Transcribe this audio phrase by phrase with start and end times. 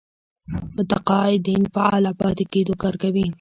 [0.75, 3.25] متقاعدين فعاله پاتې کېدو کار کوي.